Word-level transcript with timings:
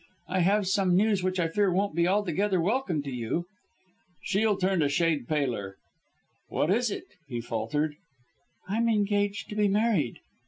I 0.27 0.39
have 0.39 0.65
some 0.67 0.95
news 0.95 1.21
which 1.21 1.39
I 1.39 1.47
fear 1.47 1.71
won't 1.71 1.93
be 1.93 2.07
altogether 2.07 2.59
welcome 2.59 3.03
to 3.03 3.11
you." 3.11 3.45
Shiel 4.23 4.57
turned 4.57 4.81
a 4.81 4.89
shade 4.89 5.27
paler. 5.27 5.77
"What 6.47 6.71
is 6.71 6.89
it?" 6.89 7.05
he 7.27 7.39
faltered. 7.39 7.97
"I'm 8.67 8.89
engaged 8.89 9.47
to 9.49 9.55
be 9.55 9.67
married." 9.67 10.17